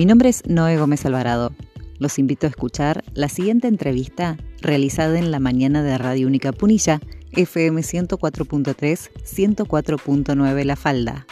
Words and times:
Mi 0.00 0.06
nombre 0.06 0.30
es 0.30 0.46
Noé 0.46 0.78
Gómez 0.78 1.04
Alvarado. 1.04 1.52
Los 1.98 2.18
invito 2.18 2.46
a 2.46 2.48
escuchar 2.48 3.04
la 3.12 3.28
siguiente 3.28 3.68
entrevista 3.68 4.38
realizada 4.62 5.18
en 5.18 5.30
la 5.30 5.40
mañana 5.40 5.82
de 5.82 5.98
Radio 5.98 6.26
Única 6.26 6.52
Punilla, 6.52 7.00
FM 7.32 7.82
104.3, 7.82 9.10
104.9 9.12 10.64
La 10.64 10.76
Falda. 10.76 11.26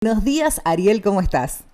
Buenos 0.00 0.22
días, 0.22 0.60
Ariel, 0.64 1.02
¿cómo 1.02 1.20
estás? 1.20 1.64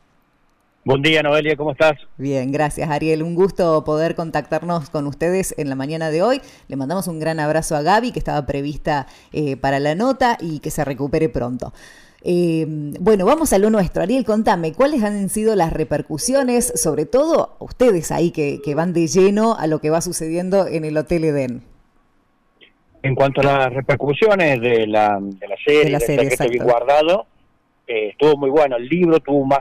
Buen 0.88 1.02
día, 1.02 1.22
Noelia, 1.22 1.54
¿cómo 1.54 1.72
estás? 1.72 1.98
Bien, 2.16 2.50
gracias, 2.50 2.88
Ariel. 2.88 3.22
Un 3.22 3.34
gusto 3.34 3.84
poder 3.84 4.14
contactarnos 4.14 4.88
con 4.88 5.06
ustedes 5.06 5.54
en 5.58 5.68
la 5.68 5.74
mañana 5.74 6.10
de 6.10 6.22
hoy. 6.22 6.40
Le 6.66 6.76
mandamos 6.76 7.08
un 7.08 7.20
gran 7.20 7.40
abrazo 7.40 7.76
a 7.76 7.82
Gaby, 7.82 8.10
que 8.10 8.18
estaba 8.18 8.46
prevista 8.46 9.06
eh, 9.34 9.58
para 9.58 9.80
la 9.80 9.94
nota 9.94 10.38
y 10.40 10.60
que 10.60 10.70
se 10.70 10.86
recupere 10.86 11.28
pronto. 11.28 11.74
Eh, 12.24 12.64
bueno, 13.00 13.26
vamos 13.26 13.52
a 13.52 13.58
lo 13.58 13.68
nuestro. 13.68 14.02
Ariel, 14.02 14.24
contame, 14.24 14.72
¿cuáles 14.72 15.02
han 15.02 15.28
sido 15.28 15.54
las 15.56 15.74
repercusiones, 15.74 16.72
sobre 16.74 17.04
todo 17.04 17.56
ustedes 17.58 18.10
ahí 18.10 18.30
que, 18.30 18.74
van 18.74 18.94
de 18.94 19.08
lleno 19.08 19.56
a 19.58 19.66
lo 19.66 19.80
que 19.80 19.90
va 19.90 20.00
sucediendo 20.00 20.66
en 20.66 20.86
el 20.86 20.96
Hotel 20.96 21.24
Eden? 21.24 21.64
En 23.02 23.14
cuanto 23.14 23.42
a 23.42 23.44
las 23.44 23.74
repercusiones 23.74 24.58
de 24.62 24.86
la, 24.86 25.18
de 25.20 25.48
la 25.48 25.56
serie, 25.62 25.84
de 25.84 25.90
la 25.90 26.00
serie 26.00 26.60
guardado, 26.62 27.26
eh, 27.88 28.10
estuvo 28.10 28.36
muy 28.36 28.50
bueno. 28.50 28.76
El 28.76 28.86
libro 28.86 29.18
tuvo 29.18 29.46
más 29.46 29.60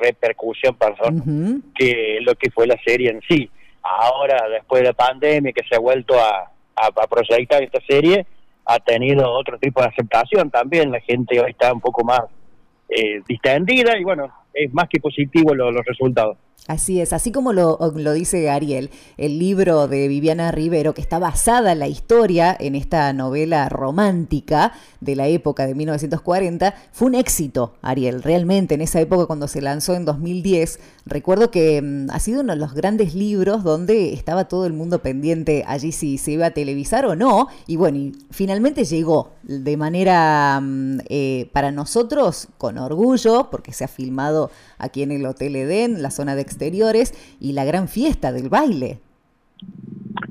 repercusión 0.00 0.76
perdón, 0.76 1.64
que 1.74 2.18
lo 2.20 2.36
que 2.36 2.50
fue 2.50 2.68
la 2.68 2.78
serie 2.84 3.10
en 3.10 3.20
sí. 3.28 3.50
Ahora, 3.82 4.48
después 4.48 4.82
de 4.82 4.88
la 4.88 4.92
pandemia, 4.92 5.52
que 5.52 5.64
se 5.68 5.74
ha 5.74 5.80
vuelto 5.80 6.14
a, 6.20 6.52
a, 6.76 7.06
proyectar 7.08 7.62
esta 7.62 7.80
serie, 7.88 8.26
ha 8.64 8.78
tenido 8.78 9.28
otro 9.28 9.58
tipo 9.58 9.80
de 9.80 9.88
aceptación 9.88 10.50
también. 10.50 10.92
La 10.92 11.00
gente 11.00 11.40
hoy 11.40 11.50
está 11.50 11.72
un 11.72 11.80
poco 11.80 12.04
más 12.04 12.20
eh, 12.88 13.20
distendida 13.26 13.98
y 13.98 14.04
bueno, 14.04 14.32
es 14.54 14.72
más 14.72 14.88
que 14.88 15.00
positivo 15.00 15.52
los 15.54 15.84
resultados. 15.84 16.36
Así 16.66 17.00
es, 17.00 17.12
así 17.12 17.32
como 17.32 17.52
lo, 17.52 17.78
dice 18.12 18.50
Ariel, 18.50 18.90
el 19.16 19.38
libro 19.38 19.88
de 19.88 20.06
Viviana 20.08 20.52
Rivero, 20.52 20.94
que 20.94 21.00
está 21.00 21.18
basada 21.18 21.72
en 21.72 21.78
la 21.78 21.88
historia 21.88 22.56
en 22.60 22.74
esta 22.74 23.12
novela 23.12 23.68
romántica 23.68 24.72
de 25.00 25.16
la 25.16 25.26
época 25.26 25.66
de 25.66 25.74
1940, 25.74 26.74
fue 26.92 27.08
un 27.08 27.14
éxito, 27.14 27.74
Ariel, 27.80 28.22
realmente 28.22 28.74
en 28.74 28.82
esa 28.82 29.00
época 29.00 29.26
cuando 29.26 29.48
se 29.48 29.62
lanzó 29.62 29.94
en 29.94 30.04
2010. 30.04 30.78
Recuerdo 31.06 31.50
que 31.50 31.80
mm, 31.82 32.10
ha 32.10 32.20
sido 32.20 32.42
uno 32.42 32.52
de 32.52 32.60
los 32.60 32.74
grandes 32.74 33.14
libros 33.14 33.64
donde 33.64 34.12
estaba 34.12 34.46
todo 34.46 34.66
el 34.66 34.74
mundo 34.74 35.02
pendiente 35.02 35.64
allí 35.66 35.92
si 35.92 36.18
se 36.18 36.32
iba 36.32 36.46
a 36.46 36.50
televisar 36.50 37.06
o 37.06 37.16
no, 37.16 37.48
y 37.66 37.76
bueno, 37.76 37.98
y 37.98 38.12
finalmente 38.30 38.84
llegó 38.84 39.32
de 39.42 39.76
manera 39.76 40.60
mm, 40.60 40.98
eh, 41.08 41.50
para 41.52 41.72
nosotros 41.72 42.48
con 42.58 42.78
orgullo, 42.78 43.48
porque 43.50 43.72
se 43.72 43.84
ha 43.84 43.88
filmado 43.88 44.50
aquí 44.78 45.02
en 45.02 45.10
el 45.10 45.26
Hotel 45.26 45.56
Edén, 45.56 46.02
la 46.02 46.10
zona 46.10 46.36
de 46.36 46.42
exteriores, 46.50 47.14
y 47.40 47.52
la 47.52 47.64
gran 47.64 47.88
fiesta 47.88 48.32
del 48.32 48.48
baile. 48.48 48.98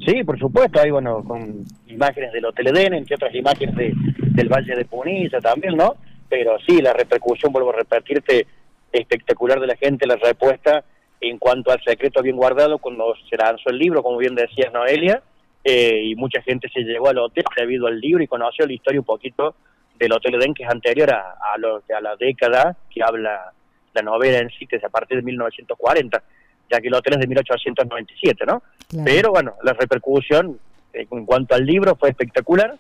Sí, 0.06 0.24
por 0.24 0.40
supuesto, 0.40 0.80
hay 0.80 0.92
bueno, 0.92 1.24
con 1.24 1.66
imágenes 1.88 2.32
del 2.34 2.46
Hotel 2.46 2.68
Edén, 2.68 2.94
entre 2.94 3.16
otras 3.16 3.34
imágenes 3.34 3.76
de, 3.76 3.94
del 4.32 4.50
Valle 4.50 4.76
de 4.76 4.86
Punilla 4.86 5.40
también, 5.40 5.76
¿no? 5.76 5.96
Pero 6.30 6.58
sí, 6.66 6.82
la 6.82 6.94
repercusión, 6.94 7.52
vuelvo 7.52 7.72
a 7.72 7.78
repetirte, 7.78 8.48
espectacular 8.92 9.60
de 9.60 9.68
la 9.68 9.76
gente, 9.76 10.08
la 10.08 10.16
respuesta 10.16 10.84
en 11.22 11.38
cuanto 11.38 11.72
al 11.72 11.82
secreto 11.84 12.22
bien 12.22 12.38
guardado 12.38 12.78
cuando 12.78 13.14
se 13.30 13.36
lanzó 13.36 13.70
el 13.70 13.78
libro, 13.78 14.02
como 14.02 14.18
bien 14.18 14.36
decías 14.36 14.72
Noelia, 14.72 15.22
eh, 15.64 16.02
y 16.06 16.16
mucha 16.16 16.42
gente 16.42 16.70
se 16.70 16.82
llegó 16.82 17.10
al 17.10 17.18
hotel 17.18 17.44
debido 17.58 17.88
al 17.88 18.00
libro 18.00 18.24
y 18.24 18.28
conoció 18.28 18.66
la 18.66 18.74
historia 18.74 19.02
un 19.02 19.06
poquito 19.06 19.56
del 19.98 20.14
Hotel 20.14 20.36
Edén, 20.36 20.54
que 20.54 20.64
es 20.64 20.70
anterior 20.70 21.12
a, 21.12 21.36
a, 21.54 21.58
lo, 21.58 21.84
a 21.96 22.02
la 22.02 22.16
década 22.16 22.78
que 22.90 23.04
habla 23.04 23.52
la 23.94 24.02
novela 24.02 24.40
en 24.40 24.50
sí, 24.50 24.68
que 24.68 24.78
es 24.78 24.84
a 24.84 24.90
partir 24.90 25.18
de 25.18 25.24
1940, 25.24 26.24
ya 26.72 26.80
que 26.80 26.88
el 26.88 26.94
hotel 26.94 27.14
es 27.14 27.20
de 27.20 27.28
1897, 27.28 28.46
¿no? 28.46 28.62
Pero 29.04 29.32
bueno, 29.32 29.56
la 29.64 29.74
repercusión 29.74 30.60
eh, 30.94 31.08
en 31.10 31.26
cuanto 31.26 31.56
al 31.56 31.66
libro 31.66 31.96
fue 31.96 32.10
espectacular. 32.10 32.78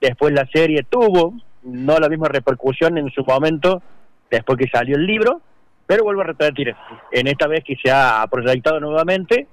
Después 0.00 0.32
la 0.32 0.46
serie 0.46 0.84
tuvo 0.88 1.34
no 1.62 1.98
la 1.98 2.08
misma 2.08 2.28
repercusión 2.28 2.98
en 2.98 3.10
su 3.10 3.24
momento 3.24 3.82
después 4.30 4.58
que 4.58 4.68
salió 4.68 4.96
el 4.96 5.06
libro, 5.06 5.40
pero 5.86 6.04
vuelvo 6.04 6.22
a 6.22 6.24
repetir, 6.24 6.74
en 7.12 7.26
esta 7.26 7.46
vez 7.46 7.62
que 7.64 7.76
se 7.76 7.90
ha 7.90 8.26
proyectado 8.30 8.80
nuevamente, 8.80 9.46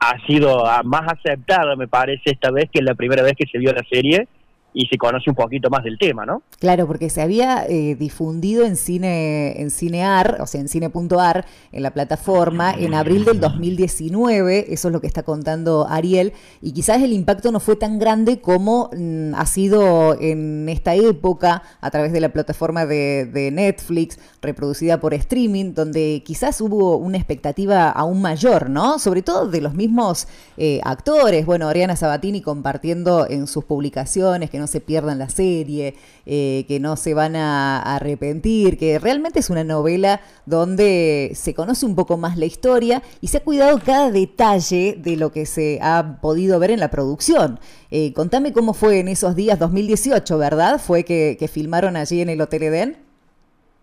ha 0.00 0.18
sido 0.26 0.64
más 0.84 1.12
aceptada, 1.12 1.76
me 1.76 1.88
parece, 1.88 2.30
esta 2.30 2.50
vez 2.50 2.68
que 2.70 2.82
la 2.82 2.94
primera 2.94 3.22
vez 3.22 3.34
que 3.36 3.46
se 3.46 3.58
vio 3.58 3.72
la 3.72 3.84
serie 3.88 4.28
y 4.76 4.86
se 4.88 4.98
conoce 4.98 5.30
un 5.30 5.36
poquito 5.36 5.70
más 5.70 5.82
del 5.82 5.98
tema, 5.98 6.26
¿no? 6.26 6.42
Claro, 6.60 6.86
porque 6.86 7.08
se 7.08 7.22
había 7.22 7.64
eh, 7.66 7.96
difundido 7.98 8.66
en 8.66 8.76
cine 8.76 9.58
en 9.58 9.70
Cinear, 9.70 10.36
o 10.40 10.46
sea, 10.46 10.60
en 10.60 10.68
cine.ar, 10.68 11.46
en 11.72 11.82
la 11.82 11.92
plataforma, 11.92 12.74
en 12.74 12.92
abril 12.92 13.24
del 13.24 13.40
2019, 13.40 14.74
eso 14.74 14.88
es 14.88 14.92
lo 14.92 15.00
que 15.00 15.06
está 15.06 15.22
contando 15.22 15.86
Ariel, 15.88 16.34
y 16.60 16.72
quizás 16.72 17.00
el 17.02 17.14
impacto 17.14 17.50
no 17.52 17.58
fue 17.58 17.76
tan 17.76 17.98
grande 17.98 18.42
como 18.42 18.90
mm, 18.94 19.34
ha 19.34 19.46
sido 19.46 20.20
en 20.20 20.68
esta 20.68 20.94
época 20.94 21.62
a 21.80 21.90
través 21.90 22.12
de 22.12 22.20
la 22.20 22.28
plataforma 22.28 22.84
de, 22.84 23.50
Netflix, 23.52 24.18
reproducida 24.42 25.00
por 25.00 25.14
streaming, 25.14 25.72
donde 25.72 26.22
quizás 26.24 26.60
hubo 26.60 26.98
una 26.98 27.16
expectativa 27.16 27.88
aún 27.88 28.20
mayor, 28.20 28.68
¿no? 28.68 28.98
Sobre 28.98 29.22
todo 29.22 29.48
de 29.48 29.62
los 29.62 29.72
mismos 29.72 30.26
eh, 30.58 30.80
actores, 30.84 31.46
bueno, 31.46 31.68
Ariana 31.68 31.96
Sabatini 31.96 32.42
compartiendo 32.42 33.26
en 33.26 33.46
sus 33.46 33.64
publicaciones 33.64 34.50
que 34.50 34.58
no 34.58 34.65
se 34.66 34.80
pierdan 34.80 35.18
la 35.18 35.28
serie, 35.28 35.94
eh, 36.26 36.64
que 36.66 36.80
no 36.80 36.96
se 36.96 37.14
van 37.14 37.36
a, 37.36 37.80
arrepentir, 37.96 38.78
que 38.78 38.98
realmente 38.98 39.38
es 39.38 39.50
una 39.50 39.64
novela 39.64 40.20
donde 40.44 41.30
se 41.34 41.54
conoce 41.54 41.86
un 41.86 41.94
poco 41.94 42.16
más 42.16 42.36
la 42.36 42.46
historia 42.46 43.02
y 43.20 43.28
se 43.28 43.38
ha 43.38 43.44
cuidado 43.44 43.78
cada 43.84 44.10
detalle 44.10 44.96
de 44.98 45.16
lo 45.16 45.30
que 45.30 45.46
se 45.46 45.78
ha 45.82 46.18
podido 46.20 46.58
ver 46.58 46.70
en 46.70 46.80
la 46.80 46.90
producción. 46.90 47.58
Eh, 47.90 48.12
contame 48.12 48.52
cómo 48.52 48.74
fue 48.74 49.00
en 49.00 49.08
esos 49.08 49.36
días 49.36 49.58
2018, 49.58 50.38
¿verdad? 50.38 50.80
Fue 50.80 51.04
que, 51.04 51.36
filmaron 51.52 51.96
allí 51.96 52.20
en 52.20 52.28
el 52.28 52.40
Hotel 52.40 52.64
Eden. 52.64 52.96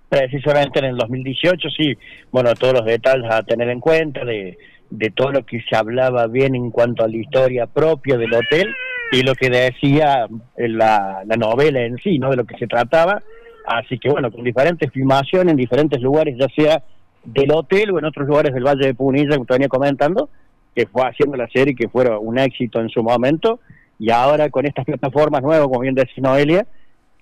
Precisamente 0.09 0.79
en 0.79 0.85
el 0.85 0.97
2018, 0.97 1.69
sí. 1.69 1.97
Bueno, 2.31 2.53
todos 2.55 2.73
los 2.73 2.85
detalles 2.85 3.31
a 3.31 3.41
tener 3.43 3.69
en 3.69 3.79
cuenta 3.79 4.25
de, 4.25 4.57
de 4.89 5.09
todo 5.11 5.31
lo 5.31 5.45
que 5.45 5.61
se 5.61 5.75
hablaba 5.75 6.27
bien 6.27 6.55
en 6.55 6.71
cuanto 6.71 7.03
a 7.03 7.07
la 7.07 7.17
historia 7.17 7.67
propia 7.67 8.17
del 8.17 8.33
hotel 8.33 8.75
y 9.13 9.21
lo 9.21 9.35
que 9.35 9.49
decía 9.49 10.27
la, 10.57 11.23
la 11.25 11.35
novela 11.35 11.81
en 11.81 11.97
sí, 11.97 12.17
¿no? 12.17 12.31
De 12.31 12.37
lo 12.37 12.45
que 12.45 12.57
se 12.57 12.67
trataba. 12.67 13.21
Así 13.65 13.97
que 13.99 14.09
bueno, 14.09 14.31
con 14.31 14.43
diferentes 14.43 14.91
filmaciones 14.91 15.51
en 15.51 15.57
diferentes 15.57 16.01
lugares, 16.01 16.35
ya 16.37 16.47
sea 16.49 16.83
del 17.23 17.51
hotel 17.51 17.91
o 17.91 17.99
en 17.99 18.05
otros 18.05 18.27
lugares 18.27 18.53
del 18.53 18.63
Valle 18.63 18.87
de 18.87 18.95
Punilla, 18.95 19.35
como 19.35 19.45
te 19.45 19.53
venía 19.53 19.69
comentando, 19.69 20.29
que 20.75 20.87
fue 20.87 21.07
haciendo 21.07 21.37
la 21.37 21.47
serie 21.47 21.75
que 21.75 21.87
fue 21.87 22.09
un 22.17 22.37
éxito 22.37 22.81
en 22.81 22.89
su 22.89 23.03
momento, 23.03 23.59
y 23.99 24.09
ahora 24.09 24.49
con 24.49 24.65
estas 24.65 24.83
plataformas 24.83 25.41
nuevas, 25.41 25.67
como 25.67 25.79
bien 25.79 25.95
decía 25.95 26.15
Noelia, 26.17 26.65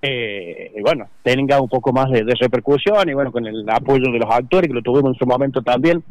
eh, 0.02 0.74
bueno, 0.82 1.08
tenga 1.22 1.62
un 1.62 1.70
poco 1.70 1.92
más 1.92 2.10
de, 2.10 2.24
de, 2.24 2.34
repercusión, 2.36 3.08
y 3.08 3.14
bueno, 3.14 3.32
con 3.32 3.46
el 3.46 3.70
apoyo 3.70 4.12
de 4.12 4.18
los 4.18 4.32
actores, 4.32 4.68
que 4.68 4.74
lo 4.74 4.82
tuvimos 4.82 5.14
en 5.14 5.20
su 5.20 5.26
momento 5.28 5.62
también 5.62 6.02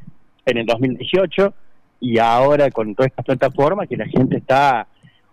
en 0.47 0.59
el 0.59 0.67
2018, 0.67 1.53
y 2.01 2.19
ahora 2.19 2.71
con 2.71 2.95
todas 2.95 3.11
estas 3.11 3.25
plataformas, 3.25 3.89
que 3.89 3.97
la 3.97 4.07
gente 4.07 4.37
está 4.37 4.87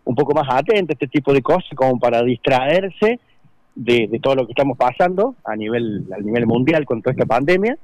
un 0.07 0.15
poco 0.15 0.33
más 0.33 0.47
atento 0.49 0.91
a 0.91 0.93
este 0.93 1.07
tipo 1.07 1.33
de 1.33 1.41
cosas, 1.41 1.69
como 1.75 1.99
para 1.99 2.23
distraerse 2.23 3.19
de, 3.75 4.19
todo 4.21 4.35
lo 4.35 4.45
que 4.45 4.53
estamos 4.53 4.77
pasando 4.77 5.35
a 5.43 5.55
nivel, 5.55 6.05
a 6.15 6.19
nivel 6.19 6.47
mundial 6.47 6.85
con 6.85 7.01
toda 7.01 7.11
esta 7.11 7.25
pandemia. 7.25 7.77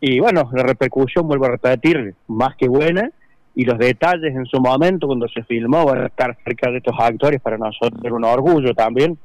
Y 0.00 0.20
bueno, 0.20 0.50
la 0.52 0.62
repercusión, 0.62 1.26
vuelvo 1.26 1.46
a 1.46 1.50
repetir, 1.50 2.14
más 2.28 2.56
que 2.56 2.68
buena, 2.68 3.10
y 3.54 3.64
los 3.64 3.78
detalles 3.78 4.34
en 4.34 4.46
su 4.46 4.60
momento 4.60 5.06
cuando 5.06 5.28
se 5.28 5.42
filmó, 5.44 5.84
van 5.84 6.02
a 6.02 6.06
estar 6.06 6.36
cerca 6.44 6.70
de 6.70 6.78
estos 6.78 6.94
actores 6.98 7.40
para 7.40 7.58
nosotros 7.58 8.12
un 8.12 8.24
orgullo 8.24 8.74
también 8.74 9.18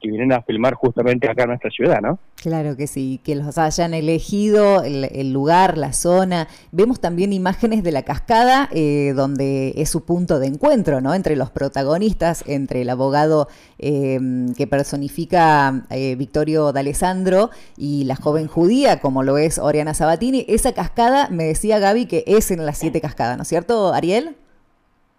que 0.00 0.10
vienen 0.10 0.32
a 0.32 0.42
filmar 0.42 0.74
justamente 0.74 1.28
acá 1.28 1.42
en 1.44 1.48
nuestra 1.48 1.70
ciudad, 1.70 2.00
¿no? 2.00 2.18
Claro 2.36 2.76
que 2.76 2.86
sí, 2.86 3.20
que 3.24 3.34
los 3.34 3.56
hayan 3.58 3.94
elegido 3.94 4.82
el, 4.82 5.32
lugar, 5.32 5.78
la 5.78 5.92
zona. 5.92 6.48
Vemos 6.70 7.00
también 7.00 7.32
imágenes 7.32 7.82
de 7.82 7.92
la 7.92 8.02
cascada, 8.02 8.68
eh, 8.72 9.14
donde 9.16 9.72
es 9.76 9.90
su 9.90 10.04
punto 10.04 10.38
de 10.38 10.46
encuentro, 10.46 11.00
¿no? 11.00 11.14
Entre 11.14 11.34
los 11.34 11.50
protagonistas, 11.50 12.44
entre 12.46 12.82
el 12.82 12.90
abogado 12.90 13.48
eh, 13.78 14.18
que 14.56 14.66
personifica 14.66 15.86
eh, 15.90 16.14
Victorio 16.16 16.72
D'Alessandro 16.72 17.50
y 17.76 18.04
la 18.04 18.16
joven 18.16 18.48
judía, 18.48 19.00
como 19.00 19.22
lo 19.22 19.38
es 19.38 19.58
Oriana 19.58 19.94
Sabatini. 19.94 20.44
Esa 20.48 20.72
cascada, 20.72 21.28
me 21.30 21.44
decía 21.44 21.78
Gaby, 21.78 22.06
que 22.06 22.24
es 22.26 22.50
en 22.50 22.64
las 22.66 22.78
siete 22.78 23.00
cascadas, 23.00 23.36
¿no 23.36 23.42
es 23.42 23.48
cierto, 23.48 23.92
Ariel? 23.92 24.36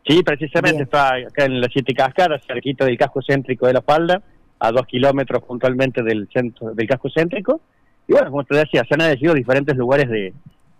Sí, 0.07 0.23
precisamente 0.23 0.83
está 0.83 1.15
acá 1.15 1.45
en 1.45 1.59
las 1.59 1.69
siete 1.73 1.93
cascadas, 1.93 2.41
cerquita 2.47 2.85
del 2.85 2.97
casco 2.97 3.19
céntrico 3.21 3.67
de 3.67 3.73
la 3.73 3.81
falda 3.81 4.21
a 4.59 4.71
dos 4.71 4.85
kilómetros 4.87 5.43
puntualmente 5.43 6.03
del 6.03 6.27
centro 6.31 6.73
del 6.73 6.87
casco 6.87 7.09
céntrico. 7.09 7.61
Y 8.07 8.13
bueno, 8.13 8.31
como 8.31 8.43
te 8.43 8.57
decía, 8.57 8.83
se 8.87 8.93
han 8.93 9.01
elegido 9.01 9.33
diferentes 9.33 9.75
lugares 9.75 10.09
de, 10.09 10.33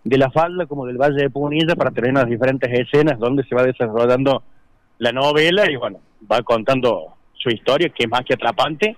de 0.04 0.18
la 0.18 0.30
falda 0.30 0.66
como 0.66 0.86
del 0.86 0.96
Valle 0.96 1.22
de 1.22 1.30
Punilla 1.30 1.76
para 1.76 1.90
tener 1.90 2.14
las 2.14 2.26
diferentes 2.26 2.70
escenas 2.72 3.18
donde 3.18 3.44
se 3.44 3.54
va 3.54 3.62
desarrollando 3.64 4.42
la 4.98 5.12
novela 5.12 5.70
y 5.70 5.76
bueno, 5.76 6.00
va 6.30 6.42
contando 6.42 7.14
su 7.34 7.50
historia, 7.50 7.88
que 7.90 8.04
es 8.04 8.10
más 8.10 8.22
que 8.24 8.34
atrapante, 8.34 8.96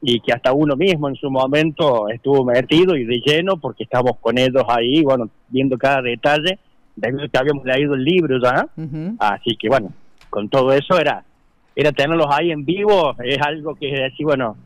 y 0.00 0.20
que 0.20 0.32
hasta 0.32 0.52
uno 0.52 0.76
mismo 0.76 1.08
en 1.08 1.16
su 1.16 1.30
momento 1.30 2.08
estuvo 2.08 2.44
metido 2.44 2.96
y 2.96 3.04
de 3.04 3.20
lleno, 3.24 3.56
porque 3.56 3.84
estábamos 3.84 4.18
con 4.20 4.38
ellos 4.38 4.64
ahí, 4.68 5.02
bueno, 5.02 5.28
viendo 5.48 5.76
cada 5.76 6.02
detalle, 6.02 6.58
de 6.94 7.28
que 7.28 7.38
habíamos 7.38 7.64
leído 7.64 7.94
el 7.94 8.04
libro 8.04 8.38
ya, 8.42 8.68
así 9.18 9.56
que 9.56 9.68
bueno, 9.68 9.92
con 10.30 10.48
todo 10.48 10.72
eso 10.72 10.98
era 10.98 11.24
era 11.76 11.92
tenerlos 11.92 12.26
ahí 12.30 12.50
en 12.50 12.64
vivo, 12.64 13.14
es 13.22 13.38
algo 13.40 13.74
que 13.74 13.92
es 13.92 14.00
decir, 14.10 14.24
bueno, 14.24 14.56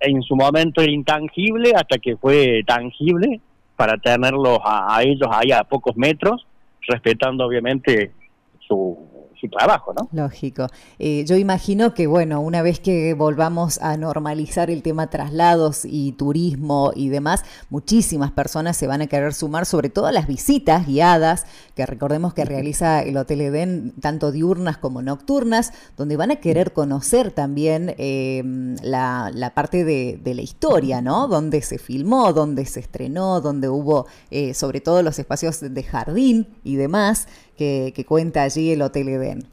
en 0.00 0.22
su 0.22 0.34
momento 0.34 0.80
era 0.80 0.90
intangible 0.90 1.72
hasta 1.76 1.98
que 1.98 2.16
fue 2.16 2.62
tangible 2.66 3.40
para 3.76 3.98
tenerlos 3.98 4.58
a 4.64 5.00
ellos 5.02 5.28
ahí 5.30 5.52
a 5.52 5.62
pocos 5.62 5.96
metros, 5.96 6.46
respetando 6.88 7.44
obviamente 7.44 8.12
su, 8.66 8.98
su 9.40 9.48
trabajo, 9.48 9.92
¿no? 9.92 10.08
Lógico. 10.12 10.66
Eh, 10.98 11.24
yo 11.26 11.36
imagino 11.36 11.94
que, 11.94 12.06
bueno, 12.06 12.40
una 12.40 12.62
vez 12.62 12.80
que 12.80 13.14
volvamos 13.14 13.78
a 13.78 13.96
normalizar 13.96 14.70
el 14.70 14.82
tema 14.82 15.08
traslados 15.10 15.84
y 15.84 16.12
turismo 16.12 16.92
y 16.94 17.08
demás, 17.08 17.44
muchísimas 17.70 18.32
personas 18.32 18.76
se 18.76 18.86
van 18.86 19.02
a 19.02 19.06
querer 19.06 19.34
sumar, 19.34 19.66
sobre 19.66 19.90
todo 19.90 20.06
a 20.06 20.12
las 20.12 20.26
visitas 20.26 20.86
guiadas, 20.86 21.46
que 21.74 21.86
recordemos 21.86 22.34
que 22.34 22.44
realiza 22.44 23.02
el 23.02 23.16
Hotel 23.16 23.40
Edén, 23.42 23.94
tanto 24.00 24.32
diurnas 24.32 24.78
como 24.78 25.02
nocturnas, 25.02 25.72
donde 25.96 26.16
van 26.16 26.30
a 26.30 26.36
querer 26.36 26.72
conocer 26.72 27.30
también 27.30 27.94
em, 27.98 28.76
la, 28.82 29.52
parte 29.54 29.84
de, 29.84 30.20
la 30.34 30.42
historia, 30.42 31.00
¿no? 31.00 31.28
Donde 31.28 31.62
se 31.62 31.78
filmó, 31.78 32.32
donde 32.32 32.66
se 32.66 32.80
estrenó, 32.80 33.40
donde 33.40 33.68
hubo, 33.68 34.06
eh, 34.30 34.54
sobre 34.54 34.80
todo, 34.80 35.02
los 35.02 35.18
espacios 35.18 35.60
de 35.60 35.82
jardín 35.82 36.48
y 36.64 36.76
demás 36.76 37.28
que, 37.58 38.04
cuenta 38.06 38.42
allí 38.42 38.72
el 38.72 38.82
Hotel 38.82 39.08
Eden. 39.08 39.44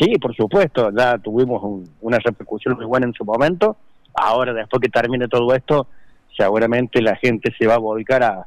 Sí, 0.00 0.14
por 0.18 0.34
supuesto, 0.34 0.90
ya 0.90 1.18
tuvimos 1.18 1.84
una 2.00 2.18
repercusión 2.18 2.76
muy 2.76 2.86
buena 2.86 3.06
en 3.06 3.12
su 3.12 3.24
momento. 3.24 3.76
Ahora, 4.14 4.52
después 4.52 4.80
que 4.80 4.88
termine 4.88 5.28
todo 5.28 5.54
esto, 5.54 5.88
seguramente 6.36 7.02
la 7.02 7.16
gente 7.16 7.52
se 7.56 7.66
va 7.66 7.74
a 7.74 7.78
volcar 7.78 8.22
a, 8.22 8.46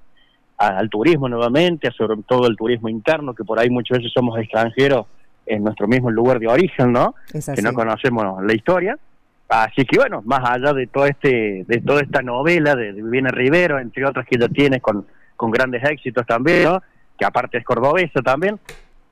al 0.58 0.90
turismo 0.90 1.30
nuevamente, 1.30 1.92
sobre 1.92 2.22
todo 2.24 2.48
el 2.48 2.56
turismo 2.56 2.90
interno, 2.90 3.34
que 3.34 3.44
por 3.44 3.60
ahí 3.60 3.70
muchas 3.70 4.00
veces 4.00 4.12
somos 4.14 4.40
extranjeros 4.40 5.06
en 5.46 5.64
nuestro 5.64 5.88
mismo 5.88 6.10
lugar 6.10 6.40
de 6.40 6.48
origen, 6.48 6.92
¿no? 6.92 7.16
Que 7.32 7.62
no 7.62 7.74
conocemos 7.74 8.44
la 8.44 8.54
historia. 8.54 8.98
Así 9.48 9.86
que 9.86 9.98
bueno, 9.98 10.22
más 10.26 10.42
allá 10.44 10.74
de 10.74 10.88
todo 10.88 11.06
este, 11.06 11.64
de 11.66 11.82
toda 11.82 12.02
esta 12.02 12.22
novela 12.22 12.76
de, 12.76 12.92
de 12.92 13.02
Viviana 13.02 13.30
Rivero, 13.30 13.80
entre 13.80 14.06
otras 14.06 14.26
que 14.26 14.38
ya 14.38 14.50
tiene 14.50 14.82
con, 14.82 15.06
con 15.38 15.52
grandes 15.52 15.84
éxitos 15.86 16.26
también, 16.26 16.66
¿no? 16.66 16.82
Que 17.18 17.26
aparte 17.26 17.58
es 17.58 17.66
cordobesa 17.66 18.22
también, 18.22 18.60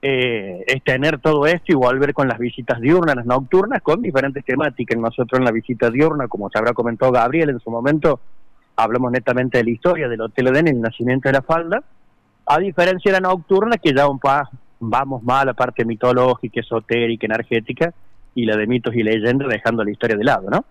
eh, 0.02 0.64
es 0.68 0.84
tener 0.84 1.20
todo 1.20 1.48
esto 1.48 1.72
y 1.72 1.76
volver 1.76 2.14
con 2.14 2.28
las 2.28 2.38
visitas 2.38 2.80
diurnas, 2.80 3.16
las 3.16 3.26
nocturnas, 3.26 3.82
con 3.82 4.02
diferentes 4.02 4.46
temáticas. 4.46 4.98
Nosotros 4.98 5.40
en 5.40 5.46
la 5.46 5.52
visita 5.52 5.90
diurna, 5.90 6.28
como 6.28 6.50
se 6.50 6.60
habrá 6.60 6.74
comentado 6.74 7.12
Gabriel 7.12 7.50
en 7.50 7.60
su 7.60 7.72
momento, 7.72 8.20
hablamos 8.76 9.12
netamente 9.12 9.58
de 9.58 9.64
la 9.64 9.70
historia 9.72 10.08
del 10.08 10.22
Hotel 10.22 10.48
Eden, 10.48 10.68
el 10.68 10.82
nacimiento 10.82 11.30
de 11.30 11.34
la 11.34 11.42
falda, 11.42 11.84
a 12.46 12.60
diferencia 12.60 13.12
de 13.12 13.20
la 13.20 13.30
nocturna, 13.30 13.78
que 13.78 13.94
ya 13.96 14.08
un 14.08 14.20
pa 14.20 14.50
vamos 14.80 15.24
más 15.24 15.42
a 15.42 15.46
la 15.46 15.54
parte 15.54 15.86
mitológica, 15.86 16.60
esotérica, 16.60 17.26
energética, 17.26 17.94
y 18.36 18.46
la 18.46 18.58
de 18.58 18.68
mitos 18.68 18.94
y 18.94 19.02
leyendas, 19.02 19.48
dejando 19.48 19.84
la 19.84 19.92
historia 19.92 20.18
de 20.18 20.24
lado, 20.24 20.50
¿no? 20.50 20.66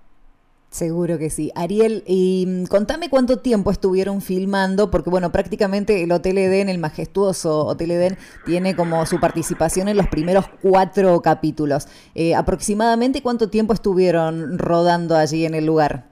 Seguro 0.75 1.19
que 1.19 1.31
sí. 1.31 1.53
Ariel, 1.55 2.03
y 2.05 2.47
mm, 2.49 2.65
contame 2.65 3.09
cuánto 3.09 3.39
tiempo 3.39 3.71
estuvieron 3.71 4.21
filmando, 4.21 4.91
porque 4.91 5.09
bueno, 5.09 5.31
prácticamente 5.31 6.03
el 6.03 6.11
Hotel 6.11 6.37
Eden, 6.37 6.69
el 6.69 6.79
majestuoso 6.79 7.65
Hotel 7.65 7.93
Eden, 7.93 8.17
tiene 8.45 8.75
como 8.75 9.07
su 9.07 9.21
participación 9.21 9.87
en 9.87 9.97
los 9.97 10.09
primeros 10.09 10.49
cuatro 10.61 11.23
capítulos. 11.23 11.87
Eh, 12.17 12.35
aproximadamente 12.35 13.23
cuánto 13.23 13.51
tiempo 13.51 13.73
estuvieron 13.73 14.59
rodando 14.59 15.15
allí 15.15 15.47
en 15.47 15.55
el 15.55 15.65
lugar. 15.65 16.07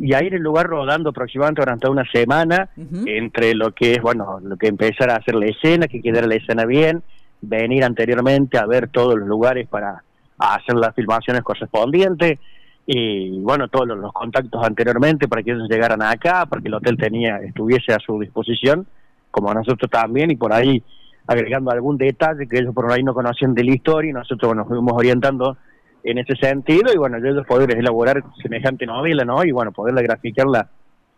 Y 0.00 0.14
ahí 0.14 0.26
en 0.26 0.34
el 0.34 0.42
lugar 0.42 0.66
rodando 0.66 1.10
aproximadamente 1.10 1.62
durante 1.62 1.88
una 1.88 2.04
semana, 2.10 2.70
entre 3.06 3.54
lo 3.54 3.72
que 3.72 3.92
es, 3.92 4.02
bueno, 4.02 4.40
lo 4.42 4.56
que 4.56 4.66
empezar 4.66 5.10
a 5.10 5.18
hacer 5.18 5.36
la 5.36 5.46
escena, 5.46 5.86
que 5.86 6.02
quedara 6.02 6.26
la 6.26 6.34
escena 6.34 6.66
bien, 6.66 7.04
venir 7.40 7.84
anteriormente 7.84 8.58
a 8.58 8.66
ver 8.66 8.88
todos 8.88 9.16
los 9.16 9.28
lugares 9.28 9.68
para 9.68 10.02
hacer 10.38 10.74
las 10.74 10.92
filmaciones 10.96 11.44
correspondientes 11.44 12.40
y 12.86 13.40
bueno, 13.40 13.68
todos 13.68 13.88
los, 13.88 14.12
contactos 14.12 14.62
anteriormente 14.62 15.26
para 15.26 15.42
que 15.42 15.52
ellos 15.52 15.68
llegaran 15.68 16.02
acá, 16.02 16.44
para 16.46 16.60
que 16.60 16.68
el 16.68 16.74
hotel 16.74 16.96
tenía 16.96 17.38
estuviese 17.38 17.92
a 17.92 17.98
su 17.98 18.18
disposición, 18.20 18.86
como 19.30 19.52
nosotros 19.54 19.90
también, 19.90 20.30
y 20.30 20.36
por 20.36 20.52
ahí 20.52 20.82
agregando 21.26 21.70
algún 21.70 21.96
detalle 21.96 22.46
que 22.46 22.58
ellos 22.58 22.74
por 22.74 22.90
ahí 22.92 23.02
no 23.02 23.14
conocían 23.14 23.54
de 23.54 23.64
la 23.64 23.74
historia 23.74 24.10
y 24.10 24.12
nosotros 24.12 24.54
nos 24.54 24.68
fuimos 24.68 24.92
orientando 24.92 25.56
en 26.02 26.18
ese 26.18 26.36
sentido 26.36 26.92
y 26.92 26.98
bueno, 26.98 27.16
ellos 27.16 27.46
poder 27.46 27.70
elaborar 27.70 28.22
semejante 28.42 28.84
novela, 28.84 29.24
¿no? 29.24 29.42
Y 29.42 29.50
bueno, 29.50 29.72
poderla 29.72 30.02
graficarla 30.02 30.68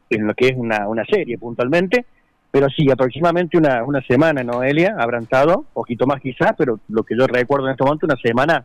en 0.09 0.27
lo 0.29 0.35
que 0.35 0.49
es 0.49 0.57
una, 0.57 0.87
una 0.87 1.05
serie 1.05 1.37
puntualmente. 1.39 2.07
Pero 2.53 2.69
sí, 2.69 2.89
aproximadamente 2.89 3.59
una, 3.59 3.83
una 3.83 4.01
semana, 4.03 4.45
Noelia, 4.45 4.95
habrán 4.99 5.25
estado, 5.25 5.65
poquito 5.75 6.07
más 6.07 6.21
quizás, 6.21 6.55
pero 6.57 6.79
lo 6.89 7.03
que 7.03 7.17
yo 7.19 7.27
recuerdo 7.27 7.67
en 7.67 7.73
este 7.73 7.85
momento, 7.85 8.07
una 8.07 8.17
semana 8.17 8.65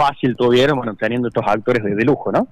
fácil 0.00 0.36
tuvieron, 0.36 0.78
bueno, 0.78 0.94
teniendo 0.94 1.28
estos 1.28 1.44
actores 1.46 1.84
de, 1.84 1.94
de 1.94 2.04
lujo, 2.04 2.32
¿no? 2.32 2.48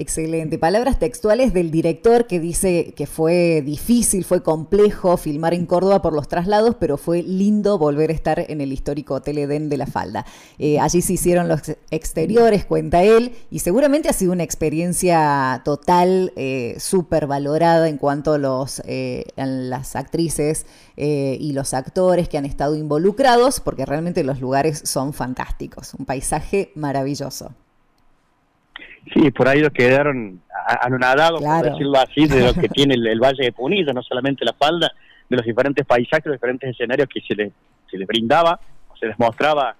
Excelente. 0.00 0.58
Palabras 0.58 1.00
textuales 1.00 1.52
del 1.52 1.72
director 1.72 2.28
que 2.28 2.38
dice 2.38 2.94
que 2.96 3.08
fue 3.08 3.62
difícil, 3.62 4.24
fue 4.24 4.44
complejo 4.44 5.16
filmar 5.16 5.54
en 5.54 5.66
Córdoba 5.66 6.02
por 6.02 6.12
los 6.12 6.28
traslados, 6.28 6.76
pero 6.78 6.96
fue 6.98 7.24
lindo 7.24 7.78
volver 7.78 8.10
a 8.10 8.12
estar 8.12 8.44
en 8.48 8.60
el 8.60 8.72
histórico 8.72 9.14
Hotel 9.14 9.38
Edén 9.38 9.68
de 9.68 9.76
la 9.76 9.88
Falda. 9.88 10.24
Eh, 10.60 10.78
allí 10.78 11.02
se 11.02 11.14
hicieron 11.14 11.48
los 11.48 11.62
exteriores, 11.90 12.64
cuenta 12.64 13.02
él, 13.02 13.32
y 13.50 13.58
seguramente 13.58 14.08
ha 14.08 14.12
sido 14.12 14.30
una 14.30 14.44
experiencia 14.44 15.62
total, 15.64 16.32
eh, 16.36 16.76
súper 16.78 17.26
valorada 17.26 17.88
en 17.88 17.98
cuanto 17.98 18.34
a 18.34 18.66
eh, 18.84 19.24
las 19.34 19.96
actrices 19.96 20.64
y 20.96 21.52
los 21.52 21.74
actores 21.74 22.28
que 22.28 22.38
han 22.38 22.46
estado 22.46 22.76
involucrados, 22.76 23.58
porque 23.58 23.84
realmente 23.84 24.22
los 24.22 24.40
lugares 24.40 24.80
son 24.84 25.12
fantásticos, 25.12 25.94
un 25.94 26.06
paisaje 26.06 26.70
maravilloso. 26.76 27.52
Sí, 29.12 29.30
por 29.30 29.48
ahí 29.48 29.60
los 29.60 29.72
quedaron 29.72 30.40
anonadados, 30.80 31.42
por 31.42 31.62
decirlo 31.62 31.98
así, 31.98 32.26
de 32.26 32.46
lo 32.46 32.54
que 32.54 32.68
tiene 32.74 32.94
el, 32.94 33.20
Valle 33.20 33.44
de 33.44 33.52
Punilla, 33.52 33.92
no 33.92 34.02
solamente 34.02 34.44
la 34.44 34.52
falda, 34.52 34.92
de 35.28 35.36
los 35.36 35.44
diferentes 35.44 35.86
paisajes, 35.86 36.26
los 36.26 36.36
diferentes 36.36 36.70
escenarios 36.70 37.08
que 37.08 37.20
se 37.20 37.34
les, 37.34 37.52
se 37.90 37.96
les 37.96 38.06
brindaba, 38.06 38.58
se 38.98 39.06
les 39.06 39.18
mostraba 39.18 39.76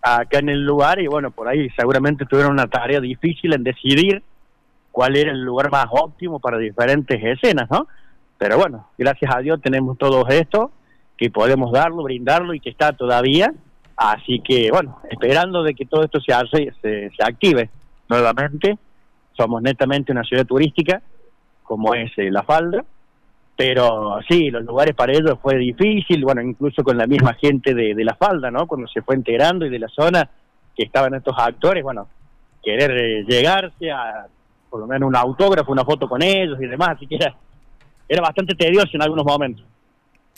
acá 0.00 0.38
en 0.38 0.48
el 0.48 0.64
lugar, 0.64 1.00
y 1.00 1.06
bueno, 1.06 1.30
por 1.30 1.48
ahí 1.48 1.68
seguramente 1.70 2.24
tuvieron 2.24 2.52
una 2.52 2.68
tarea 2.68 3.00
difícil 3.00 3.52
en 3.52 3.64
decidir 3.64 4.22
cuál 4.92 5.16
era 5.16 5.30
el 5.30 5.42
lugar 5.42 5.70
más 5.70 5.86
óptimo 5.90 6.40
para 6.40 6.58
diferentes 6.58 7.22
escenas, 7.22 7.70
¿no? 7.70 7.86
Pero 8.38 8.56
bueno, 8.56 8.88
gracias 8.96 9.34
a 9.34 9.40
Dios 9.40 9.60
tenemos 9.60 9.98
todo 9.98 10.26
esto, 10.28 10.72
que 11.18 11.30
podemos 11.30 11.70
darlo, 11.72 12.02
brindarlo 12.02 12.54
y 12.54 12.60
que 12.60 12.70
está 12.70 12.94
todavía, 12.94 13.52
así 13.96 14.40
que 14.40 14.70
bueno, 14.70 14.98
esperando 15.10 15.62
de 15.62 15.74
que 15.74 15.84
todo 15.84 16.02
esto 16.02 16.18
se, 16.20 16.32
hace, 16.32 16.72
se, 16.80 17.10
se 17.10 17.22
active 17.22 17.68
nuevamente. 18.10 18.76
Somos 19.36 19.62
netamente 19.62 20.12
una 20.12 20.24
ciudad 20.24 20.44
turística, 20.44 21.00
como 21.62 21.94
es 21.94 22.10
eh, 22.18 22.30
La 22.30 22.42
Falda, 22.42 22.84
pero 23.56 24.18
sí, 24.28 24.50
los 24.50 24.64
lugares 24.64 24.94
para 24.94 25.12
ellos 25.12 25.38
fue 25.40 25.56
difícil, 25.56 26.24
bueno, 26.24 26.42
incluso 26.42 26.82
con 26.82 26.98
la 26.98 27.06
misma 27.06 27.34
gente 27.34 27.74
de, 27.74 27.94
La 28.04 28.14
Falda, 28.14 28.50
¿no? 28.50 28.66
Cuando 28.66 28.88
se 28.88 29.02
fue 29.02 29.14
enterando 29.14 29.64
y 29.64 29.70
de 29.70 29.78
la 29.78 29.88
zona 29.88 30.28
que 30.76 30.82
estaban 30.82 31.14
estos 31.14 31.34
actores, 31.38 31.82
bueno, 31.82 32.08
querer 32.62 32.90
eh, 32.90 33.24
llegarse 33.26 33.90
a 33.90 34.26
por 34.68 34.80
lo 34.80 34.86
menos 34.86 35.08
un 35.08 35.16
autógrafo, 35.16 35.72
una 35.72 35.84
foto 35.84 36.08
con 36.08 36.22
ellos 36.22 36.60
y 36.60 36.66
demás, 36.66 36.90
así 36.90 37.06
que 37.06 37.16
era, 37.16 37.34
era 38.08 38.22
bastante 38.22 38.54
tedioso 38.54 38.90
en 38.92 39.02
algunos 39.02 39.24
momentos. 39.24 39.64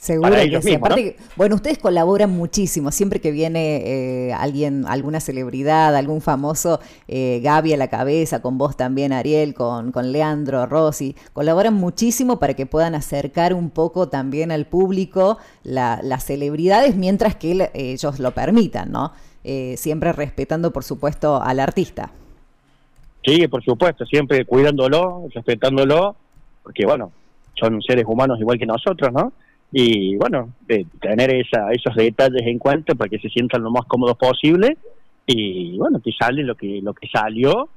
Seguro 0.03 0.33
que 0.33 0.63
sí. 0.63 0.75
Aparte, 0.75 1.17
bueno, 1.37 1.55
ustedes 1.55 1.79
colaboran 1.79 2.29
muchísimo. 2.29 2.91
Siempre 2.91 3.21
que 3.21 3.31
viene 3.31 3.77
eh, 3.87 4.33
alguien, 4.33 4.85
alguna 4.89 5.21
celebridad, 5.21 5.95
algún 5.95 6.21
famoso, 6.21 6.81
eh, 7.07 7.39
Gaby 7.41 7.75
a 7.75 7.77
la 7.77 7.87
cabeza, 7.87 8.43
con 8.43 8.59
vos 8.59 8.77
también, 8.77 9.13
Ariel, 9.13 9.55
con, 9.55 9.93
con 9.93 10.11
Leandro, 10.11 10.67
Rosy, 10.67 11.15
colaboran 11.33 11.75
muchísimo 11.75 12.41
para 12.41 12.55
que 12.55 12.67
puedan 12.67 12.97
acercar 12.97 13.55
un 13.55 13.71
poco 13.71 14.09
también 14.09 14.51
al 14.51 14.67
público 14.67 15.39
las 15.63 16.25
celebridades 16.25 16.97
mientras 16.97 17.37
que 17.37 17.71
ellos 17.73 18.19
lo 18.19 18.33
permitan, 18.33 18.91
¿no? 18.91 19.13
Eh, 19.45 19.77
siempre 19.77 20.13
respetando, 20.13 20.73
por 20.73 20.83
supuesto, 20.83 21.41
al 21.41 21.61
artista. 21.61 22.11
Sí, 23.25 23.47
por 23.47 23.63
supuesto, 23.63 24.05
siempre 24.07 24.45
cuidándolo, 24.47 25.29
respetándolo, 25.33 26.17
porque 26.65 26.87
bueno, 26.87 27.13
son 27.55 27.81
seres 27.83 28.05
humanos 28.09 28.41
igual 28.41 28.59
que 28.59 28.67
nosotros, 28.67 29.13
¿no? 29.13 29.33
Y 29.73 30.17
bueno, 30.17 30.51
de 30.67 30.87
tener 31.01 31.35
esa, 31.35 31.73
esos 31.73 31.95
detalles 31.97 32.47
en 32.47 32.59
cuenta 32.59 32.95
para 32.95 33.09
que 33.09 33.19
se 33.19 33.31
sientan 33.31 33.63
lo 33.63 33.71
más 33.71 33.87
cómodos 33.87 34.19
posible 34.19 34.77
y 35.27 35.79
bueno, 35.79 36.01
que 36.01 36.13
sale 36.13 36.43
lo 36.43 36.55
que, 36.55 36.81
lo 36.83 36.93
que 36.93 37.09
salió 37.09 37.71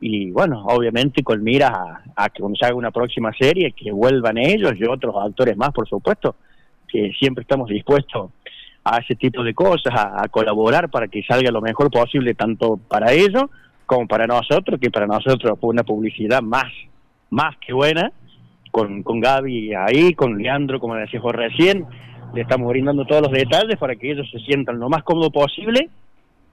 y 0.00 0.32
bueno, 0.32 0.64
obviamente 0.66 1.22
con 1.22 1.44
miras 1.44 1.70
a, 2.16 2.28
que 2.30 2.40
cuando 2.40 2.56
se 2.56 2.66
haga 2.66 2.74
una 2.74 2.90
próxima 2.90 3.32
serie, 3.38 3.72
que 3.72 3.92
vuelvan 3.92 4.36
ellos 4.36 4.72
y 4.76 4.84
otros 4.84 5.14
actores 5.16 5.56
más, 5.56 5.70
por 5.70 5.88
supuesto, 5.88 6.34
que 6.88 7.12
siempre 7.18 7.42
estamos 7.42 7.68
dispuestos 7.68 8.30
a 8.82 8.98
ese 8.98 9.14
tipo 9.14 9.44
de 9.44 9.54
cosas, 9.54 9.94
a, 9.94 10.26
colaborar 10.28 10.90
para 10.90 11.06
que 11.06 11.22
salga 11.22 11.52
lo 11.52 11.60
mejor 11.60 11.88
posible 11.88 12.34
tanto 12.34 12.78
para 12.88 13.12
ellos 13.12 13.44
como 13.86 14.08
para 14.08 14.26
nosotros, 14.26 14.80
que 14.80 14.90
para 14.90 15.06
nosotros 15.06 15.56
fue 15.60 15.70
una 15.70 15.84
publicidad 15.84 16.42
más, 16.42 16.72
más 17.30 17.56
que 17.58 17.72
buena, 17.72 18.10
con, 18.72 19.04
con 19.04 19.20
Gaby 19.20 19.74
ahí, 19.74 20.14
con 20.14 20.36
Leandro, 20.38 20.80
como 20.80 20.96
decía 20.96 21.20
Jorge 21.20 21.48
recién, 21.48 21.86
le 22.34 22.40
estamos 22.40 22.68
brindando 22.68 23.04
todos 23.04 23.22
los 23.22 23.30
detalles 23.30 23.78
para 23.78 23.94
que 23.94 24.10
ellos 24.10 24.28
se 24.32 24.40
sientan 24.40 24.80
lo 24.80 24.88
más 24.88 25.04
cómodo 25.04 25.30
posible 25.30 25.88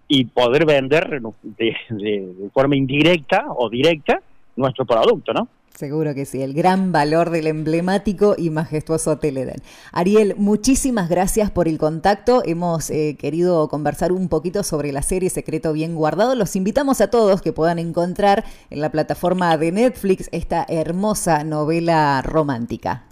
y 0.07 0.25
poder 0.25 0.65
vender 0.65 1.21
de, 1.41 1.75
de 1.89 2.49
forma 2.53 2.75
indirecta 2.75 3.45
o 3.55 3.69
directa 3.69 4.21
nuestro 4.57 4.85
producto, 4.85 5.33
¿no? 5.33 5.47
Seguro 5.75 6.13
que 6.13 6.25
sí, 6.25 6.41
el 6.41 6.53
gran 6.53 6.91
valor 6.91 7.29
del 7.29 7.47
emblemático 7.47 8.35
y 8.38 8.49
majestuoso 8.49 9.17
Teleden. 9.17 9.61
Ariel, 9.93 10.35
muchísimas 10.38 11.07
gracias 11.07 11.51
por 11.51 11.69
el 11.69 11.77
contacto. 11.77 12.41
Hemos 12.45 12.89
eh, 12.89 13.15
querido 13.17 13.69
conversar 13.69 14.11
un 14.11 14.27
poquito 14.27 14.63
sobre 14.63 14.91
la 14.91 15.01
serie 15.03 15.29
Secreto 15.29 15.71
Bien 15.71 15.95
Guardado. 15.95 16.35
Los 16.35 16.57
invitamos 16.57 16.99
a 16.99 17.09
todos 17.09 17.41
que 17.41 17.53
puedan 17.53 17.79
encontrar 17.79 18.43
en 18.69 18.81
la 18.81 18.91
plataforma 18.91 19.55
de 19.57 19.71
Netflix 19.71 20.27
esta 20.33 20.65
hermosa 20.67 21.45
novela 21.45 22.21
romántica. 22.23 23.05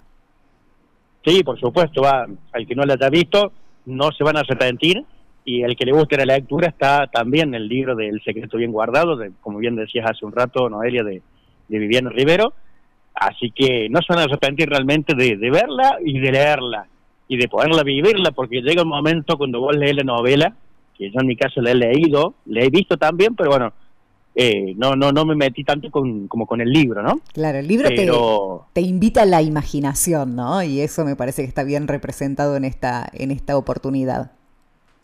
Sí, 1.24 1.42
por 1.42 1.58
supuesto, 1.58 2.02
va, 2.02 2.26
al 2.52 2.66
que 2.66 2.74
no 2.74 2.84
la 2.84 2.94
haya 2.94 3.08
visto, 3.08 3.52
no 3.86 4.12
se 4.12 4.24
van 4.24 4.36
a 4.36 4.40
arrepentir. 4.40 5.04
Y 5.44 5.62
el 5.62 5.74
que 5.74 5.86
le 5.86 5.92
guste 5.92 6.18
la 6.18 6.34
lectura 6.34 6.68
está 6.68 7.06
también 7.06 7.54
el 7.54 7.66
libro 7.66 7.96
del 7.96 8.22
Secreto 8.22 8.58
Bien 8.58 8.72
Guardado, 8.72 9.16
de, 9.16 9.32
como 9.40 9.56
bien 9.58 9.76
decías 9.76 10.04
hace 10.10 10.26
un 10.26 10.32
rato, 10.32 10.68
Noelia, 10.68 11.02
de 11.02 11.22
de 11.68 11.78
Viviana 11.78 12.10
Rivero, 12.10 12.54
así 13.14 13.50
que 13.50 13.88
no 13.90 14.00
se 14.00 14.12
van 14.12 14.20
a 14.20 14.24
arrepentir 14.24 14.68
realmente 14.68 15.14
de, 15.14 15.36
verla 15.50 15.98
y 16.04 16.18
de 16.18 16.32
leerla 16.32 16.86
y 17.28 17.36
de 17.36 17.48
poderla 17.48 17.82
vivirla, 17.82 18.32
porque 18.32 18.62
llega 18.62 18.82
un 18.82 18.88
momento 18.88 19.36
cuando 19.36 19.60
vos 19.60 19.76
lees 19.76 19.96
la 19.96 20.04
novela, 20.04 20.54
que 20.96 21.10
yo 21.10 21.20
en 21.20 21.26
mi 21.26 21.36
caso 21.36 21.60
la 21.60 21.72
he 21.72 21.74
leído, 21.74 22.34
la 22.46 22.62
he 22.62 22.70
visto 22.70 22.96
también, 22.96 23.34
pero 23.34 23.50
bueno, 23.50 23.72
eh, 24.34 24.74
no, 24.76 24.96
no, 24.96 25.12
no 25.12 25.24
me 25.24 25.34
metí 25.34 25.64
tanto 25.64 25.90
con, 25.90 26.28
como 26.28 26.46
con 26.46 26.60
el 26.60 26.70
libro, 26.70 27.02
¿no? 27.02 27.20
Claro, 27.34 27.58
el 27.58 27.68
libro 27.68 27.88
te, 28.72 28.80
invita 28.80 29.22
a 29.22 29.26
la 29.26 29.42
imaginación, 29.42 30.36
¿no? 30.36 30.62
Y 30.62 30.80
eso 30.80 31.04
me 31.04 31.16
parece 31.16 31.42
que 31.42 31.48
está 31.48 31.64
bien 31.64 31.88
representado 31.88 32.56
en 32.56 32.64
esta, 32.64 33.08
en 33.12 33.30
esta 33.30 33.58
oportunidad. 33.58 34.32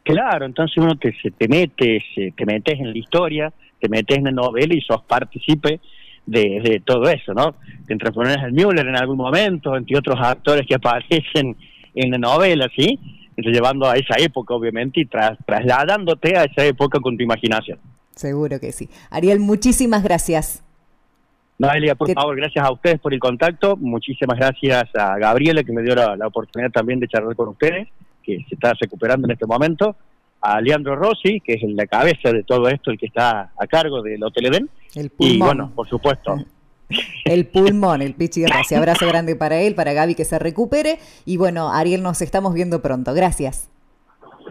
Claro, 0.04 0.47
entonces 0.47 0.76
uno 0.78 0.97
te, 0.97 1.14
se 1.21 1.30
te 1.30 1.49
metes, 1.49 2.04
te 2.37 2.47
metes 2.47 2.78
en 2.78 2.92
la 2.92 2.99
historia, 2.99 3.52
te 3.80 3.88
metes 3.88 4.18
en 4.18 4.25
la 4.25 4.30
novela 4.30 4.75
y 4.75 4.80
sos 4.80 5.02
partícipe 5.02 5.80
de, 6.26 6.83
todo 6.85 7.09
eso, 7.09 7.35
¿no? 7.35 7.54
Entre 7.88 8.09
el 8.09 8.52
Müller 8.52 8.87
en 8.87 8.97
algún 8.97 9.19
momento, 9.19 9.76
entre 9.76 9.99
otros 9.99 10.19
actores 10.21 10.66
que 10.66 10.75
aparecen 10.76 11.57
en 11.95 12.11
la 12.11 12.19
novela, 12.19 12.69
¿sí? 12.75 12.99
llevando 13.37 13.88
a 13.88 13.97
esa 13.97 14.14
época, 14.19 14.54
obviamente, 14.54 15.00
y 15.00 15.07
trasladándote 15.07 16.37
a 16.37 16.45
esa 16.45 16.64
época 16.64 17.00
con 17.00 17.16
tu 17.16 17.25
imaginación. 17.25 17.78
Seguro 18.14 18.61
que 18.61 18.71
sí. 18.71 18.88
Ariel, 19.11 19.40
muchísimas 19.40 20.04
gracias. 20.04 20.62
Noelia, 21.59 21.97
por 21.97 22.12
favor, 22.12 22.37
gracias 22.37 22.64
a 22.64 22.73
ustedes 22.73 23.00
por 23.00 23.12
el 23.12 23.19
contacto. 23.19 23.76
Muchísimas 23.76 24.38
gracias 24.38 24.85
a 24.95 25.19
Gabriela, 25.19 25.64
que 25.64 25.73
me 25.73 25.83
dio 25.83 25.97
la, 25.97 26.16
la 26.16 26.28
oportunidad 26.28 26.71
también 26.71 27.00
de 27.00 27.09
charlar 27.09 27.35
con 27.35 27.49
ustedes, 27.49 27.88
que 28.23 28.45
se 28.49 28.54
está 28.54 28.73
recuperando 28.81 29.26
en 29.26 29.33
este 29.33 29.47
momento 29.47 29.97
a 30.44 30.60
Leandro 30.60 30.94
Rossi, 30.94 31.40
que 31.40 31.54
es 31.54 31.62
la 31.62 31.86
cabeza 31.86 32.30
de 32.30 32.42
todo 32.44 32.68
esto, 32.68 32.90
el 32.90 32.98
que 32.98 33.06
está 33.06 33.52
a 33.58 33.66
cargo 33.66 34.02
del 34.02 34.22
Hotel 34.22 34.46
Eden. 34.46 34.70
El 34.94 35.08
pulmón. 35.08 35.36
Y 35.36 35.38
bueno, 35.38 35.72
por 35.74 35.88
supuesto. 35.88 36.36
El 37.24 37.46
pulmón, 37.46 38.02
el 38.02 38.12
Pichi 38.12 38.44
Rossi. 38.44 38.74
Abrazo 38.74 39.06
grande 39.08 39.34
para 39.34 39.58
él, 39.58 39.74
para 39.74 39.94
Gaby 39.94 40.14
que 40.14 40.26
se 40.26 40.38
recupere. 40.38 40.98
Y 41.24 41.38
bueno, 41.38 41.72
Ariel, 41.72 42.02
nos 42.02 42.20
estamos 42.20 42.52
viendo 42.52 42.82
pronto. 42.82 43.14
Gracias. 43.14 43.70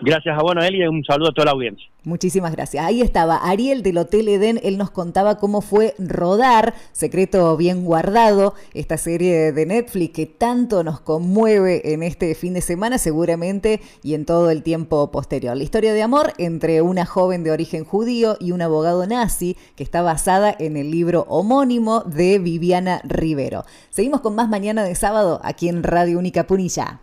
Gracias 0.06 0.38
a 0.38 0.42
bueno 0.42 0.62
él 0.62 0.76
y 0.76 0.86
un 0.86 1.04
saludo 1.06 1.30
a 1.30 1.34
toda 1.34 1.46
la 1.46 1.52
audiencia. 1.52 1.88
Muchísimas 2.04 2.52
gracias. 2.52 2.84
Ahí 2.84 3.02
estaba 3.02 3.38
Ariel 3.38 3.84
del 3.84 3.98
Hotel 3.98 4.28
Eden. 4.28 4.60
Él 4.62 4.78
nos 4.78 4.92
contaba 4.92 5.38
cómo 5.38 5.62
fue 5.62 5.96
rodar 5.98 6.74
Secreto 6.92 7.56
Bien 7.56 7.86
Guardado, 7.86 8.54
esta 8.74 8.98
serie 8.98 9.54
de 9.54 9.66
Netflix 9.66 10.14
que 10.14 10.26
tanto 10.26 10.84
nos 10.84 11.00
conmueve 11.00 11.94
en 11.94 12.04
este 12.04 12.36
fin 12.36 12.54
de 12.54 12.60
semana, 12.60 12.98
seguramente, 12.98 13.80
y 14.04 14.16
en 14.16 14.26
todo 14.26 14.50
el 14.50 14.62
tiempo 14.62 15.10
posterior. 15.10 15.56
La 15.56 15.64
historia 15.64 15.94
de 15.94 16.04
amor 16.04 16.34
entre 16.38 16.82
una 16.82 17.06
joven 17.06 17.46
de 17.46 17.52
origen 17.52 17.86
judío 17.86 18.36
y 18.42 18.52
un 18.52 18.62
abogado 18.62 19.08
nazi 19.08 19.56
que 19.78 19.84
está 19.84 20.02
basada 20.02 20.54
en 20.60 20.76
el 20.76 20.92
libro 20.92 21.26
homónimo 21.30 22.02
de 22.02 22.40
Viviana 22.40 23.00
Rivero. 23.06 23.64
Seguimos 23.90 24.20
con 24.20 24.36
más 24.36 24.50
mañana 24.50 24.84
de 24.84 24.96
sábado 24.96 25.40
aquí 25.46 25.70
en 25.70 25.84
Radio 25.84 26.20
Única 26.20 26.46
Punilla. 26.46 27.00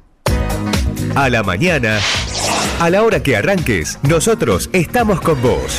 A 1.15 1.31
la 1.31 1.43
mañana 1.43 1.99
a 2.81 2.89
la 2.89 3.03
hora 3.05 3.23
que 3.23 3.37
arranques, 3.37 3.99
nosotros 4.09 4.71
estamos 4.73 5.21
con 5.21 5.41
vos. 5.43 5.79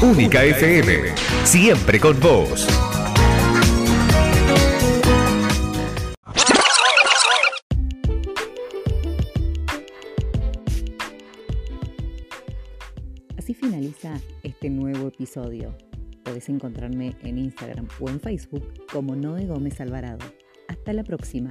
Única 0.00 0.44
FM, 0.44 1.12
siempre 1.42 1.98
con 1.98 2.20
vos. 2.20 2.68
Así 13.36 13.52
finaliza 13.52 14.14
este 14.44 14.70
nuevo 14.70 15.08
episodio. 15.08 15.76
Podés 16.22 16.48
encontrarme 16.48 17.16
en 17.24 17.38
Instagram 17.38 17.88
o 17.98 18.08
en 18.08 18.20
Facebook 18.20 18.72
como 18.92 19.16
Noé 19.16 19.46
Gómez 19.46 19.80
Alvarado. 19.80 20.24
Hasta 20.68 20.92
la 20.92 21.02
próxima. 21.02 21.50